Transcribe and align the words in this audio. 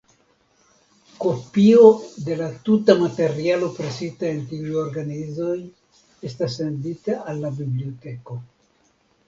Kopio 1.25 1.83
de 2.29 2.37
la 2.39 2.47
tuta 2.69 2.95
materialo 3.03 3.69
presita 3.81 4.29
en 4.37 4.41
tiuj 4.55 4.75
organizoj 4.87 5.55
estas 6.33 6.59
sendita 6.63 7.21
al 7.31 7.47
la 7.47 7.57
biblioteko. 7.63 8.43